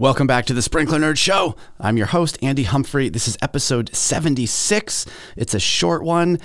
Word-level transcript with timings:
Welcome 0.00 0.26
back 0.26 0.46
to 0.46 0.54
the 0.54 0.62
Sprinkler 0.62 0.98
Nerd 0.98 1.18
Show. 1.18 1.56
I'm 1.78 1.98
your 1.98 2.06
host, 2.06 2.38
Andy 2.40 2.62
Humphrey. 2.62 3.10
This 3.10 3.28
is 3.28 3.36
episode 3.42 3.94
76. 3.94 5.04
It's 5.36 5.52
a 5.52 5.60
short 5.60 6.02
one. 6.02 6.38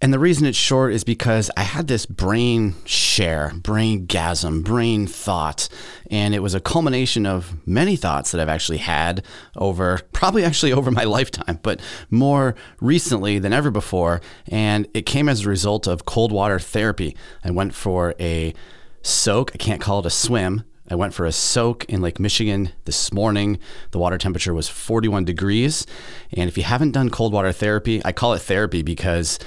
And 0.00 0.14
the 0.14 0.18
reason 0.18 0.46
it's 0.46 0.56
short 0.56 0.94
is 0.94 1.04
because 1.04 1.50
I 1.58 1.60
had 1.60 1.88
this 1.88 2.06
brain 2.06 2.74
share, 2.86 3.52
brain 3.54 4.06
gasm, 4.06 4.64
brain 4.64 5.06
thought. 5.06 5.68
And 6.10 6.34
it 6.34 6.38
was 6.38 6.54
a 6.54 6.60
culmination 6.60 7.26
of 7.26 7.54
many 7.66 7.96
thoughts 7.96 8.30
that 8.30 8.40
I've 8.40 8.48
actually 8.48 8.78
had 8.78 9.26
over, 9.56 10.00
probably 10.14 10.42
actually 10.42 10.72
over 10.72 10.90
my 10.90 11.04
lifetime, 11.18 11.58
but 11.62 11.82
more 12.08 12.54
recently 12.80 13.38
than 13.38 13.52
ever 13.52 13.70
before. 13.70 14.22
And 14.48 14.88
it 14.94 15.04
came 15.04 15.28
as 15.28 15.44
a 15.44 15.50
result 15.50 15.86
of 15.86 16.06
cold 16.06 16.32
water 16.32 16.58
therapy. 16.58 17.14
I 17.44 17.50
went 17.50 17.74
for 17.74 18.14
a 18.18 18.54
soak. 19.02 19.50
I 19.52 19.58
can't 19.58 19.82
call 19.82 19.98
it 19.98 20.06
a 20.06 20.10
swim. 20.10 20.64
I 20.90 20.96
went 20.96 21.14
for 21.14 21.24
a 21.24 21.32
soak 21.32 21.84
in 21.84 22.02
Lake 22.02 22.18
Michigan 22.18 22.72
this 22.84 23.12
morning. 23.12 23.60
The 23.92 23.98
water 23.98 24.18
temperature 24.18 24.52
was 24.52 24.68
41 24.68 25.24
degrees. 25.24 25.86
And 26.32 26.48
if 26.48 26.58
you 26.58 26.64
haven't 26.64 26.90
done 26.90 27.10
cold 27.10 27.32
water 27.32 27.52
therapy, 27.52 28.02
I 28.04 28.10
call 28.10 28.34
it 28.34 28.40
therapy 28.40 28.82
because 28.82 29.38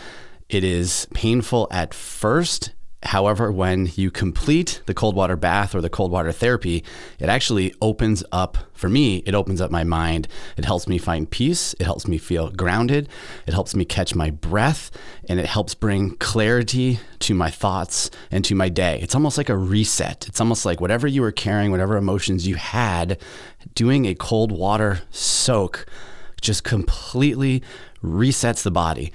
it 0.48 0.64
is 0.64 1.06
painful 1.14 1.68
at 1.70 1.94
first. 1.94 2.72
However, 3.04 3.52
when 3.52 3.90
you 3.96 4.10
complete 4.10 4.82
the 4.86 4.94
cold 4.94 5.16
water 5.16 5.36
bath 5.36 5.76
or 5.76 5.82
the 5.82 5.90
cold 5.90 6.12
water 6.12 6.32
therapy, 6.32 6.84
it 7.20 7.28
actually 7.28 7.74
opens 7.82 8.24
up, 8.32 8.58
for 8.74 8.88
me, 8.88 9.18
it 9.26 9.36
opens 9.36 9.60
up 9.60 9.70
my 9.72 9.84
mind. 9.84 10.28
It 10.58 10.66
helps 10.66 10.88
me 10.88 10.98
find 10.98 11.30
peace. 11.30 11.74
It 11.80 11.84
helps 11.84 12.08
me 12.08 12.18
feel 12.18 12.50
grounded. 12.52 13.10
It 13.46 13.54
helps 13.54 13.76
me 13.76 13.84
catch 13.84 14.16
my 14.16 14.30
breath 14.30 14.90
and 15.28 15.40
it 15.40 15.46
helps 15.46 15.76
bring 15.76 16.16
clarity 16.18 17.00
to 17.20 17.34
my 17.34 17.50
thoughts 17.50 18.10
and 18.32 18.44
to 18.46 18.56
my 18.56 18.70
day. 18.70 19.00
It's 19.02 19.16
almost 19.16 19.38
like 19.38 19.50
a 19.50 19.58
reset. 19.58 20.28
It's 20.28 20.40
almost 20.42 20.66
like 20.66 20.80
whatever 20.80 21.08
you 21.08 21.22
were 21.22 21.32
carrying, 21.32 21.72
whatever 21.72 21.98
emotions 21.98 22.48
you 22.48 22.56
had, 22.56 23.20
doing 23.76 24.06
a 24.06 24.16
cold 24.16 24.52
water 24.52 25.02
soak 25.12 25.86
just 26.44 26.64
completely 26.64 27.64
resets 28.04 28.64
the 28.64 28.72
body. 28.72 29.12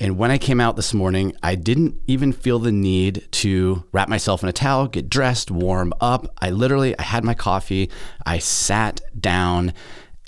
And 0.00 0.18
when 0.18 0.30
I 0.30 0.38
came 0.38 0.60
out 0.60 0.76
this 0.76 0.92
morning, 0.92 1.34
I 1.42 1.54
didn't 1.54 1.94
even 2.06 2.32
feel 2.32 2.58
the 2.58 2.72
need 2.72 3.26
to 3.32 3.84
wrap 3.92 4.08
myself 4.08 4.42
in 4.42 4.48
a 4.48 4.52
towel, 4.52 4.88
get 4.88 5.08
dressed, 5.08 5.50
warm 5.50 5.94
up. 6.00 6.26
I 6.40 6.50
literally 6.50 6.98
I 6.98 7.02
had 7.02 7.24
my 7.24 7.34
coffee, 7.34 7.90
I 8.26 8.38
sat 8.38 9.00
down 9.18 9.72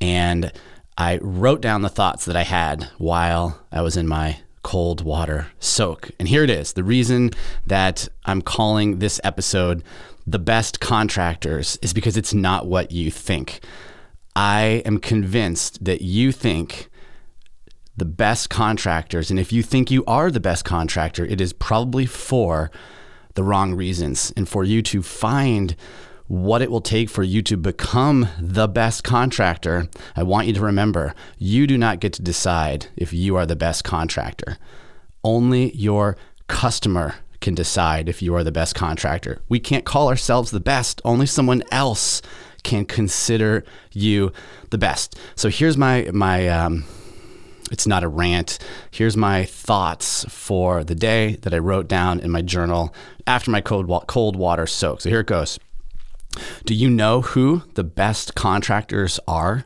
and 0.00 0.52
I 0.96 1.18
wrote 1.20 1.60
down 1.60 1.82
the 1.82 1.88
thoughts 1.88 2.24
that 2.26 2.36
I 2.36 2.44
had 2.44 2.84
while 2.98 3.60
I 3.72 3.82
was 3.82 3.96
in 3.96 4.06
my 4.06 4.38
cold 4.62 5.02
water 5.02 5.48
soak. 5.58 6.10
And 6.18 6.28
here 6.28 6.44
it 6.44 6.50
is. 6.50 6.72
The 6.72 6.84
reason 6.84 7.30
that 7.66 8.08
I'm 8.24 8.40
calling 8.40 9.00
this 9.00 9.20
episode 9.24 9.82
the 10.26 10.38
best 10.38 10.80
contractors 10.80 11.78
is 11.82 11.92
because 11.92 12.16
it's 12.16 12.32
not 12.32 12.66
what 12.66 12.90
you 12.90 13.10
think. 13.10 13.60
I 14.36 14.82
am 14.84 14.98
convinced 14.98 15.84
that 15.84 16.02
you 16.02 16.32
think 16.32 16.90
the 17.96 18.04
best 18.04 18.50
contractors. 18.50 19.30
And 19.30 19.38
if 19.38 19.52
you 19.52 19.62
think 19.62 19.90
you 19.90 20.04
are 20.06 20.30
the 20.30 20.40
best 20.40 20.64
contractor, 20.64 21.24
it 21.24 21.40
is 21.40 21.52
probably 21.52 22.06
for 22.06 22.70
the 23.34 23.44
wrong 23.44 23.74
reasons 23.74 24.32
and 24.36 24.48
for 24.48 24.64
you 24.64 24.82
to 24.82 25.02
find 25.02 25.76
what 26.26 26.62
it 26.62 26.70
will 26.70 26.80
take 26.80 27.10
for 27.10 27.22
you 27.22 27.42
to 27.42 27.56
become 27.56 28.28
the 28.40 28.66
best 28.66 29.04
contractor. 29.04 29.88
I 30.16 30.22
want 30.22 30.46
you 30.46 30.54
to 30.54 30.60
remember 30.60 31.14
you 31.38 31.66
do 31.66 31.76
not 31.76 32.00
get 32.00 32.12
to 32.14 32.22
decide 32.22 32.86
if 32.96 33.12
you 33.12 33.36
are 33.36 33.46
the 33.46 33.56
best 33.56 33.84
contractor. 33.84 34.56
Only 35.22 35.74
your 35.76 36.16
customer 36.48 37.16
can 37.40 37.54
decide 37.54 38.08
if 38.08 38.22
you 38.22 38.34
are 38.34 38.44
the 38.44 38.52
best 38.52 38.74
contractor. 38.74 39.40
We 39.48 39.60
can't 39.60 39.84
call 39.84 40.08
ourselves 40.08 40.50
the 40.50 40.60
best, 40.60 41.00
only 41.04 41.26
someone 41.26 41.62
else 41.70 42.22
can 42.62 42.84
consider 42.84 43.64
you 43.92 44.32
the 44.70 44.78
best. 44.78 45.18
So 45.36 45.48
here's 45.48 45.76
my 45.76 46.10
my 46.12 46.48
um, 46.48 46.84
it's 47.70 47.86
not 47.86 48.04
a 48.04 48.08
rant. 48.08 48.58
Here's 48.90 49.16
my 49.16 49.44
thoughts 49.44 50.24
for 50.28 50.84
the 50.84 50.94
day 50.94 51.36
that 51.42 51.54
I 51.54 51.58
wrote 51.58 51.88
down 51.88 52.20
in 52.20 52.30
my 52.30 52.42
journal 52.42 52.94
after 53.26 53.50
my 53.50 53.60
cold, 53.60 53.88
cold 54.06 54.36
water 54.36 54.66
soak. 54.66 55.00
So 55.00 55.08
here 55.08 55.20
it 55.20 55.26
goes. 55.26 55.58
Do 56.64 56.74
you 56.74 56.90
know 56.90 57.20
who 57.20 57.62
the 57.74 57.84
best 57.84 58.34
contractors 58.34 59.20
are? 59.26 59.64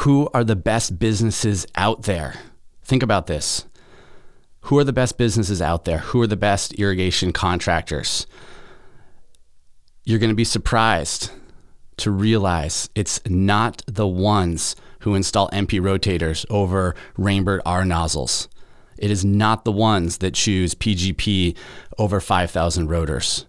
Who 0.00 0.28
are 0.32 0.44
the 0.44 0.56
best 0.56 0.98
businesses 0.98 1.66
out 1.74 2.02
there? 2.02 2.34
Think 2.84 3.02
about 3.02 3.26
this. 3.26 3.66
Who 4.66 4.78
are 4.78 4.84
the 4.84 4.92
best 4.92 5.16
businesses 5.16 5.62
out 5.62 5.84
there? 5.84 5.98
Who 5.98 6.20
are 6.22 6.26
the 6.26 6.36
best 6.36 6.72
irrigation 6.74 7.32
contractors? 7.32 8.26
You're 10.02 10.18
going 10.18 10.30
to 10.30 10.34
be 10.34 10.42
surprised 10.42 11.30
to 11.98 12.10
realize 12.10 12.90
it's 12.96 13.20
not 13.26 13.84
the 13.86 14.08
ones 14.08 14.74
who 15.00 15.14
install 15.14 15.48
MP 15.50 15.80
rotators 15.80 16.44
over 16.50 16.96
Rainbird 17.16 17.60
R 17.64 17.84
nozzles. 17.84 18.48
It 18.98 19.12
is 19.12 19.24
not 19.24 19.64
the 19.64 19.70
ones 19.70 20.18
that 20.18 20.34
choose 20.34 20.74
PGP 20.74 21.56
over 21.96 22.18
5,000 22.18 22.88
rotors. 22.88 23.46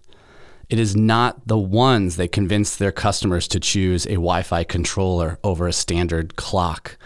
It 0.68 0.78
is 0.78 0.94
not 0.94 1.48
the 1.48 1.58
ones 1.58 2.14
that 2.14 2.30
convince 2.30 2.76
their 2.76 2.92
customers 2.92 3.48
to 3.48 3.58
choose 3.58 4.06
a 4.06 4.10
Wi 4.10 4.42
Fi 4.44 4.62
controller 4.62 5.40
over 5.42 5.66
a 5.66 5.72
standard 5.72 6.36
clock. 6.36 6.96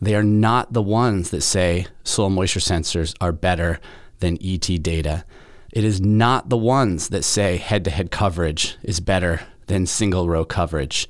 They 0.00 0.14
are 0.14 0.24
not 0.24 0.72
the 0.72 0.82
ones 0.82 1.30
that 1.30 1.42
say 1.42 1.86
soil 2.04 2.30
moisture 2.30 2.60
sensors 2.60 3.14
are 3.20 3.32
better 3.32 3.80
than 4.20 4.38
ET 4.42 4.66
data. 4.82 5.24
It 5.72 5.84
is 5.84 6.00
not 6.00 6.48
the 6.48 6.56
ones 6.56 7.08
that 7.08 7.22
say 7.22 7.56
head 7.58 7.84
to 7.84 7.90
head 7.90 8.10
coverage 8.10 8.76
is 8.82 9.00
better 9.00 9.42
than 9.66 9.86
single 9.86 10.28
row 10.28 10.44
coverage. 10.44 11.08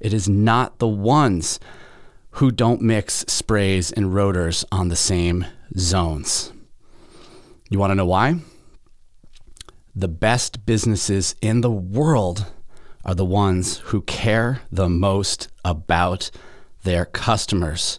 It 0.00 0.14
is 0.14 0.28
not 0.28 0.78
the 0.78 0.88
ones 0.88 1.58
who 2.32 2.50
don't 2.50 2.80
mix 2.80 3.24
sprays 3.26 3.90
and 3.90 4.14
rotors 4.14 4.64
on 4.70 4.88
the 4.88 4.96
same 4.96 5.44
zones. 5.76 6.52
You 7.68 7.78
want 7.78 7.90
to 7.90 7.96
know 7.96 8.06
why? 8.06 8.36
The 9.94 10.08
best 10.08 10.64
businesses 10.64 11.34
in 11.42 11.60
the 11.60 11.70
world 11.70 12.46
are 13.04 13.14
the 13.14 13.24
ones 13.24 13.78
who 13.78 14.02
care 14.02 14.62
the 14.70 14.88
most 14.88 15.48
about 15.64 16.30
their 16.84 17.04
customers. 17.04 17.98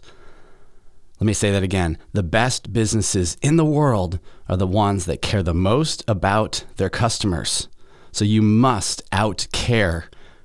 Let 1.20 1.26
me 1.26 1.34
say 1.34 1.50
that 1.50 1.62
again. 1.62 1.98
The 2.14 2.22
best 2.22 2.72
businesses 2.72 3.36
in 3.42 3.56
the 3.56 3.64
world 3.64 4.18
are 4.48 4.56
the 4.56 4.66
ones 4.66 5.04
that 5.04 5.20
care 5.20 5.42
the 5.42 5.52
most 5.52 6.02
about 6.08 6.64
their 6.76 6.88
customers. 6.88 7.68
So 8.10 8.24
you 8.24 8.40
must 8.40 9.08
outcare 9.10 10.04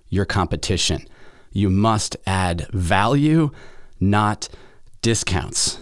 your 0.09 0.25
competition. 0.25 1.07
You 1.53 1.69
must 1.69 2.17
add 2.27 2.67
value, 2.73 3.51
not 4.01 4.49
discounts. 5.01 5.79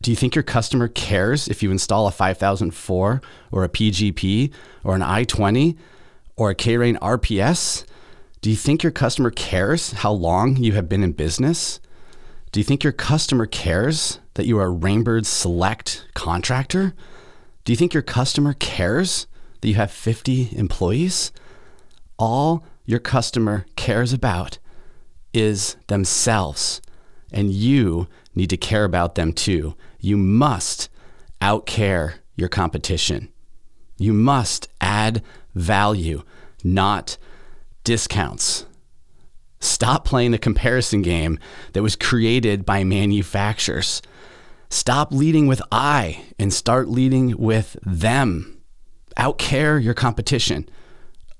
Do 0.00 0.12
you 0.12 0.16
think 0.16 0.36
your 0.36 0.44
customer 0.44 0.86
cares 0.86 1.48
if 1.48 1.60
you 1.60 1.72
install 1.72 2.06
a 2.06 2.12
5004 2.12 3.20
or 3.50 3.64
a 3.64 3.68
PGP 3.68 4.52
or 4.84 4.94
an 4.94 5.02
i20 5.02 5.76
or 6.36 6.50
a 6.50 6.54
K-Rain 6.54 6.96
RPS? 6.98 7.84
Do 8.42 8.48
you 8.48 8.56
think 8.56 8.84
your 8.84 8.92
customer 8.92 9.30
cares 9.30 9.90
how 9.90 10.12
long 10.12 10.56
you 10.56 10.72
have 10.74 10.88
been 10.88 11.02
in 11.02 11.12
business? 11.12 11.80
Do 12.52 12.60
you 12.60 12.64
think 12.64 12.82
your 12.82 12.92
customer 12.92 13.46
cares 13.46 14.19
that 14.34 14.46
you 14.46 14.58
are 14.58 14.68
a 14.68 14.74
Rainbird 14.74 15.26
Select 15.26 16.06
contractor? 16.14 16.94
Do 17.64 17.72
you 17.72 17.76
think 17.76 17.94
your 17.94 18.02
customer 18.02 18.54
cares 18.54 19.26
that 19.60 19.68
you 19.68 19.74
have 19.74 19.90
50 19.90 20.50
employees? 20.56 21.32
All 22.18 22.64
your 22.84 22.98
customer 22.98 23.66
cares 23.76 24.12
about 24.12 24.58
is 25.32 25.76
themselves, 25.86 26.80
and 27.32 27.52
you 27.52 28.08
need 28.34 28.50
to 28.50 28.56
care 28.56 28.84
about 28.84 29.14
them 29.14 29.32
too. 29.32 29.74
You 30.00 30.16
must 30.16 30.88
outcare 31.40 32.14
your 32.36 32.48
competition. 32.48 33.28
You 33.98 34.12
must 34.12 34.68
add 34.80 35.22
value, 35.54 36.22
not 36.64 37.18
discounts. 37.84 38.66
Stop 39.60 40.06
playing 40.06 40.30
the 40.30 40.38
comparison 40.38 41.02
game 41.02 41.38
that 41.74 41.82
was 41.82 41.96
created 41.96 42.64
by 42.64 42.82
manufacturers. 42.82 44.00
Stop 44.70 45.12
leading 45.12 45.46
with 45.46 45.60
I 45.70 46.22
and 46.38 46.52
start 46.52 46.88
leading 46.88 47.36
with 47.36 47.76
them. 47.82 48.62
Outcare 49.18 49.82
your 49.82 49.94
competition 49.94 50.68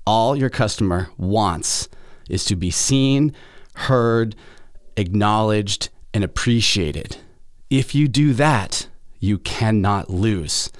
all 0.05 0.35
your 0.35 0.49
customer 0.49 1.09
wants 1.17 1.87
is 2.29 2.45
to 2.45 2.55
be 2.55 2.71
seen, 2.71 3.33
heard, 3.75 4.35
acknowledged, 4.97 5.89
and 6.13 6.23
appreciated. 6.23 7.17
If 7.69 7.95
you 7.95 8.07
do 8.07 8.33
that, 8.33 8.87
you 9.19 9.37
cannot 9.37 10.09
lose. 10.09 10.71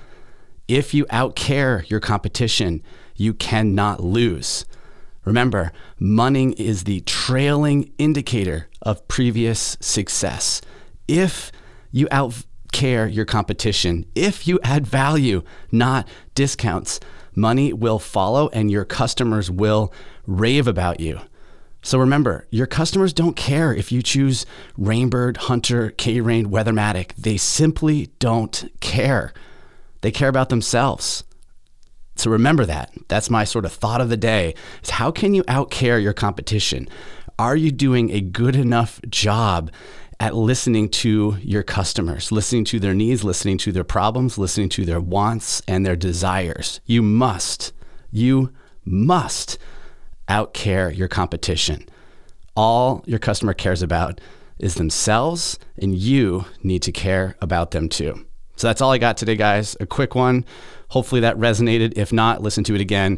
If 0.67 0.93
you 0.93 1.05
outcare 1.05 1.89
your 1.89 1.99
competition, 1.99 2.83
you 3.15 3.33
cannot 3.33 4.03
lose. 4.03 4.65
Remember, 5.23 5.71
money 5.99 6.53
is 6.53 6.83
the 6.83 7.01
trailing 7.01 7.91
indicator 7.97 8.67
of 8.81 9.07
previous 9.07 9.77
success. 9.79 10.61
If 11.07 11.51
you 11.91 12.07
outcare 12.07 13.13
your 13.13 13.25
competition, 13.25 14.05
if 14.15 14.47
you 14.47 14.59
add 14.63 14.87
value, 14.87 15.43
not 15.71 16.07
discounts, 16.35 16.99
money 17.35 17.73
will 17.73 17.99
follow 17.99 18.49
and 18.49 18.71
your 18.71 18.85
customers 18.85 19.49
will 19.49 19.93
rave 20.25 20.67
about 20.67 20.99
you. 20.99 21.19
So 21.83 21.97
remember, 21.97 22.45
your 22.51 22.67
customers 22.67 23.11
don't 23.11 23.35
care 23.35 23.73
if 23.73 23.91
you 23.91 24.03
choose 24.03 24.45
Rainbird, 24.77 25.37
Hunter, 25.37 25.89
K-Rain, 25.91 26.51
Weathermatic. 26.51 27.15
They 27.15 27.37
simply 27.37 28.11
don't 28.19 28.71
care. 28.81 29.33
They 30.01 30.11
care 30.11 30.29
about 30.29 30.49
themselves. 30.49 31.23
So 32.15 32.29
remember 32.29 32.65
that. 32.67 32.91
That's 33.07 33.31
my 33.31 33.45
sort 33.45 33.65
of 33.65 33.73
thought 33.73 34.01
of 34.01 34.09
the 34.09 34.17
day 34.17 34.53
is 34.83 34.91
how 34.91 35.09
can 35.09 35.33
you 35.33 35.43
outcare 35.43 36.01
your 36.01 36.13
competition? 36.13 36.87
Are 37.39 37.55
you 37.55 37.71
doing 37.71 38.11
a 38.11 38.21
good 38.21 38.55
enough 38.55 39.01
job 39.09 39.71
at 40.21 40.35
listening 40.35 40.87
to 40.87 41.35
your 41.41 41.63
customers, 41.63 42.31
listening 42.31 42.63
to 42.63 42.79
their 42.79 42.93
needs, 42.93 43.23
listening 43.23 43.57
to 43.57 43.71
their 43.71 43.83
problems, 43.83 44.37
listening 44.37 44.69
to 44.69 44.85
their 44.85 45.01
wants 45.01 45.63
and 45.67 45.83
their 45.83 45.95
desires? 45.95 46.79
You 46.85 47.01
must, 47.01 47.73
you 48.11 48.53
must 48.85 49.57
outcare 50.29 50.95
your 50.95 51.07
competition. 51.07 51.89
All 52.55 53.03
your 53.07 53.17
customer 53.17 53.55
cares 53.55 53.81
about 53.81 54.21
is 54.59 54.75
themselves, 54.75 55.57
and 55.81 55.95
you 55.95 56.45
need 56.61 56.83
to 56.83 56.91
care 56.91 57.35
about 57.41 57.71
them 57.71 57.89
too. 57.89 58.23
So 58.57 58.67
that's 58.67 58.79
all 58.79 58.91
I 58.91 58.99
got 58.99 59.17
today, 59.17 59.35
guys. 59.35 59.75
A 59.79 59.87
quick 59.87 60.13
one. 60.13 60.45
Hopefully 60.89 61.21
that 61.21 61.35
resonated. 61.37 61.93
If 61.95 62.13
not, 62.13 62.43
listen 62.43 62.63
to 62.65 62.75
it 62.75 62.81
again. 62.81 63.17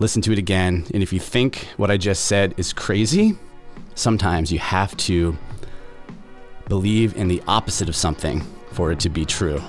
Listen 0.00 0.20
to 0.20 0.32
it 0.32 0.38
again. 0.38 0.84
And 0.92 1.02
if 1.02 1.14
you 1.14 1.18
think 1.18 1.66
what 1.78 1.90
I 1.90 1.96
just 1.96 2.26
said 2.26 2.52
is 2.58 2.74
crazy, 2.74 3.38
sometimes 3.94 4.52
you 4.52 4.58
have 4.58 4.94
to 4.98 5.38
believe 6.72 7.14
in 7.18 7.28
the 7.28 7.42
opposite 7.46 7.86
of 7.86 7.94
something 7.94 8.40
for 8.70 8.90
it 8.90 8.98
to 8.98 9.10
be 9.10 9.26
true. 9.26 9.60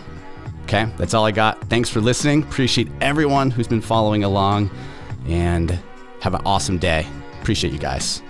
Okay, 0.63 0.85
that's 0.95 1.13
all 1.13 1.25
I 1.25 1.31
got. 1.31 1.59
Thanks 1.67 1.89
for 1.89 1.99
listening. 1.99 2.43
Appreciate 2.43 2.87
everyone 3.01 3.51
who's 3.51 3.67
been 3.67 3.81
following 3.81 4.23
along 4.23 4.71
and 5.27 5.77
have 6.21 6.33
an 6.33 6.41
awesome 6.45 6.77
day. 6.77 7.05
Appreciate 7.41 7.73
you 7.73 7.77
guys. 7.77 8.23